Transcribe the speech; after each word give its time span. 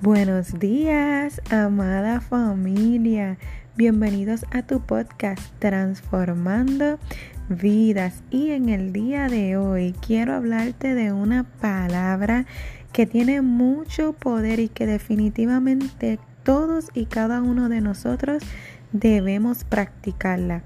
Buenos 0.00 0.60
días, 0.60 1.42
amada 1.50 2.20
familia. 2.20 3.36
Bienvenidos 3.76 4.44
a 4.52 4.62
tu 4.62 4.78
podcast 4.78 5.42
Transformando 5.58 7.00
Vidas. 7.48 8.22
Y 8.30 8.52
en 8.52 8.68
el 8.68 8.92
día 8.92 9.26
de 9.26 9.56
hoy 9.56 9.96
quiero 10.06 10.34
hablarte 10.34 10.94
de 10.94 11.12
una 11.12 11.42
palabra 11.42 12.46
que 12.92 13.06
tiene 13.06 13.42
mucho 13.42 14.12
poder 14.12 14.60
y 14.60 14.68
que 14.68 14.86
definitivamente 14.86 16.20
todos 16.44 16.90
y 16.94 17.06
cada 17.06 17.42
uno 17.42 17.68
de 17.68 17.80
nosotros 17.80 18.44
debemos 18.92 19.64
practicarla. 19.64 20.62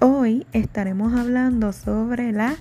Hoy 0.00 0.44
estaremos 0.52 1.14
hablando 1.14 1.72
sobre 1.72 2.32
la 2.32 2.56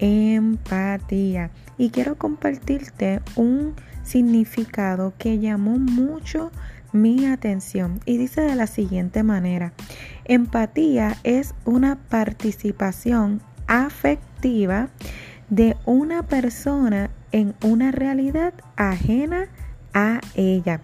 empatía 0.00 1.50
y 1.78 1.90
quiero 1.90 2.16
compartirte 2.16 3.20
un 3.36 3.74
significado 4.02 5.12
que 5.18 5.38
llamó 5.38 5.78
mucho 5.78 6.50
mi 6.92 7.26
atención 7.26 8.00
y 8.04 8.16
dice 8.16 8.40
de 8.40 8.56
la 8.56 8.66
siguiente 8.66 9.22
manera, 9.22 9.72
empatía 10.24 11.16
es 11.22 11.54
una 11.64 11.96
participación 11.96 13.40
afectiva 13.68 14.88
de 15.50 15.76
una 15.84 16.24
persona 16.24 17.10
en 17.30 17.54
una 17.62 17.92
realidad 17.92 18.54
ajena 18.76 19.48
a 19.94 20.20
ella. 20.34 20.80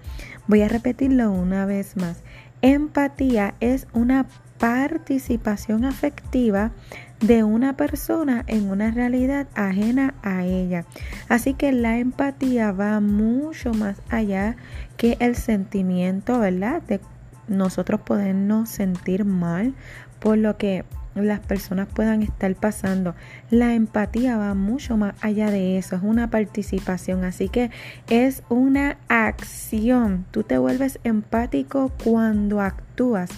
Voy 0.46 0.62
a 0.62 0.68
repetirlo 0.68 1.32
una 1.32 1.66
vez 1.66 1.96
más. 1.96 2.22
Empatía 2.62 3.54
es 3.60 3.86
una 3.92 4.26
participación 4.58 5.84
afectiva 5.84 6.72
de 7.20 7.44
una 7.44 7.76
persona 7.76 8.44
en 8.46 8.70
una 8.70 8.90
realidad 8.90 9.46
ajena 9.54 10.14
a 10.22 10.44
ella. 10.44 10.84
Así 11.28 11.54
que 11.54 11.72
la 11.72 11.98
empatía 11.98 12.72
va 12.72 13.00
mucho 13.00 13.72
más 13.72 14.02
allá 14.10 14.56
que 14.96 15.16
el 15.20 15.34
sentimiento, 15.34 16.38
¿verdad? 16.38 16.82
De 16.82 17.00
nosotros 17.48 18.00
podernos 18.00 18.68
sentir 18.68 19.24
mal 19.24 19.74
por 20.20 20.36
lo 20.36 20.56
que 20.56 20.84
las 21.14 21.40
personas 21.40 21.88
puedan 21.88 22.22
estar 22.22 22.54
pasando. 22.54 23.14
La 23.50 23.74
empatía 23.74 24.36
va 24.36 24.54
mucho 24.54 24.96
más 24.96 25.14
allá 25.22 25.50
de 25.50 25.78
eso, 25.78 25.96
es 25.96 26.02
una 26.02 26.28
participación, 26.28 27.24
así 27.24 27.48
que 27.48 27.70
es 28.08 28.42
una 28.48 28.98
acción. 29.08 30.26
Tú 30.30 30.42
te 30.42 30.58
vuelves 30.58 30.98
empático 31.04 31.90
cuando 32.04 32.60
actúas 32.60 33.30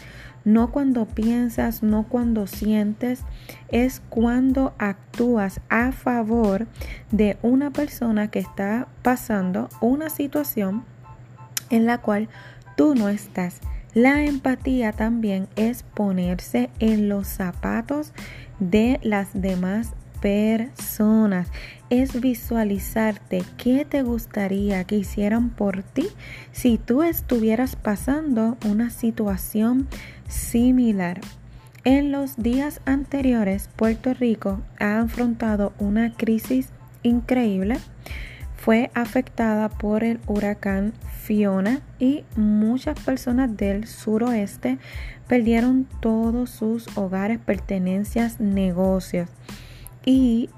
no 0.49 0.71
cuando 0.71 1.05
piensas, 1.05 1.83
no 1.83 2.05
cuando 2.05 2.47
sientes, 2.47 3.21
es 3.69 4.01
cuando 4.09 4.73
actúas 4.79 5.61
a 5.69 5.93
favor 5.93 6.67
de 7.11 7.37
una 7.43 7.71
persona 7.71 8.31
que 8.31 8.39
está 8.39 8.89
pasando 9.03 9.69
una 9.83 10.09
situación 10.09 10.85
en 11.69 11.85
la 11.85 11.99
cual 11.99 12.31
tú 12.77 12.95
no 12.95 13.11
estás. 13.11 13.61
La 13.93 14.25
empatía 14.25 14.93
también 14.93 15.49
es 15.57 15.83
ponerse 15.83 16.71
en 16.79 17.11
los 17.11 17.27
zapatos 17.27 18.15
de 18.59 19.01
las 19.03 19.29
demás 19.35 19.93
personas. 20.21 21.49
Es 21.91 22.21
visualizarte 22.21 23.43
qué 23.57 23.85
te 23.85 24.03
gustaría 24.03 24.85
que 24.85 24.97
hicieran 24.97 25.51
por 25.51 25.83
ti 25.83 26.09
si 26.53 26.79
tú 26.79 27.03
estuvieras 27.03 27.77
pasando 27.77 28.57
una 28.65 28.91
situación 28.91 29.89
similar. 30.29 31.21
En 31.85 32.13
los 32.13 32.37
días 32.37 32.81
anteriores, 32.85 33.71
Puerto 33.77 34.13
Rico 34.13 34.61
ha 34.79 35.01
afrontado 35.01 35.73
una 35.79 36.13
crisis 36.13 36.71
increíble. 37.03 37.79
Fue 38.57 38.91
afectada 38.95 39.69
por 39.69 40.05
el 40.05 40.21
huracán 40.27 40.93
Fiona 41.23 41.81
y 41.99 42.25
muchas 42.37 42.99
personas 43.01 43.57
del 43.57 43.87
suroeste 43.87 44.79
perdieron 45.29 45.87
todos 46.01 46.51
sus 46.51 46.89
hogares, 46.97 47.39
pertenencias, 47.39 48.41
negocios. 48.41 49.29
Y 50.09 50.49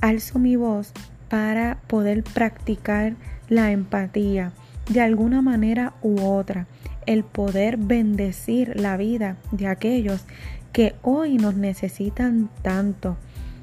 alzo 0.00 0.38
mi 0.38 0.54
voz 0.54 0.92
para 1.28 1.78
poder 1.88 2.22
practicar 2.22 3.14
la 3.48 3.72
empatía 3.72 4.52
de 4.88 5.00
alguna 5.00 5.42
manera 5.42 5.94
u 6.00 6.20
otra, 6.22 6.68
el 7.04 7.24
poder 7.24 7.76
bendecir 7.76 8.78
la 8.78 8.96
vida 8.96 9.36
de 9.50 9.66
aquellos 9.66 10.24
que 10.72 10.94
hoy 11.02 11.38
nos 11.38 11.56
necesitan 11.56 12.48
tanto, 12.62 13.16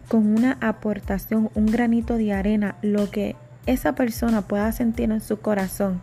con 0.10 0.28
una 0.38 0.58
aportación, 0.60 1.50
un 1.56 1.68
granito 1.68 2.18
de 2.18 2.34
arena, 2.34 2.76
lo 2.82 3.10
que 3.10 3.38
esa 3.68 3.96
persona 3.96 4.42
pueda 4.42 4.70
sentir 4.74 5.14
en 5.14 5.22
su 5.22 5.40
corazón, 5.40 6.02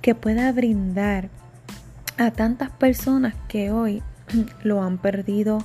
que 0.00 0.14
pueda 0.14 0.50
brindar 0.52 1.28
a 2.16 2.30
tantas 2.30 2.70
personas 2.70 3.34
que 3.46 3.72
hoy 3.72 4.02
lo 4.64 4.82
han 4.82 4.96
perdido 4.96 5.58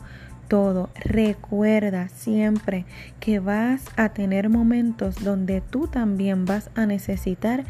todo. 0.48 0.90
Recuerda 0.96 2.10
siempre 2.10 2.86
que 3.20 3.40
vas 3.40 3.84
a 3.96 4.10
tener 4.10 4.50
momentos 4.50 5.24
donde 5.24 5.62
tú 5.62 5.88
también 5.88 6.46
vas 6.46 6.70
a 6.76 6.86
necesitar 6.86 7.64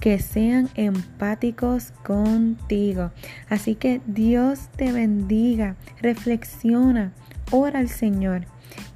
que 0.00 0.18
sean 0.18 0.68
empáticos 0.74 1.92
contigo. 2.04 3.12
Así 3.48 3.74
que 3.74 4.00
Dios 4.06 4.68
te 4.76 4.92
bendiga. 4.92 5.76
Reflexiona. 6.00 7.12
Ora 7.50 7.78
al 7.78 7.88
Señor. 7.88 8.46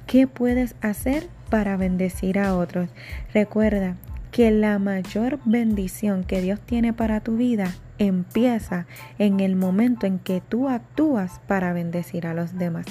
¿Qué 0.05 0.27
puedes 0.27 0.75
hacer 0.81 1.27
para 1.49 1.77
bendecir 1.77 2.39
a 2.39 2.57
otros? 2.57 2.89
Recuerda 3.33 3.95
que 4.31 4.51
la 4.51 4.79
mayor 4.79 5.39
bendición 5.45 6.23
que 6.23 6.41
Dios 6.41 6.59
tiene 6.59 6.93
para 6.93 7.21
tu 7.21 7.37
vida 7.37 7.73
empieza 7.99 8.85
en 9.17 9.39
el 9.39 9.55
momento 9.55 10.05
en 10.05 10.19
que 10.19 10.41
tú 10.41 10.69
actúas 10.69 11.39
para 11.47 11.73
bendecir 11.73 12.27
a 12.27 12.33
los 12.33 12.57
demás. 12.57 12.85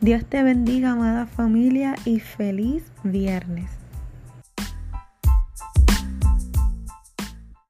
Dios 0.00 0.24
te 0.24 0.42
bendiga, 0.42 0.92
amada 0.92 1.26
familia, 1.26 1.94
y 2.04 2.20
feliz 2.20 2.84
viernes. 3.02 3.85